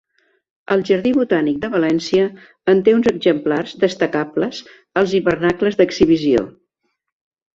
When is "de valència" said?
1.65-2.23